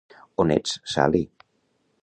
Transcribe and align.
On 0.43 0.49
ets, 0.55 0.73
Sally? 0.95 1.21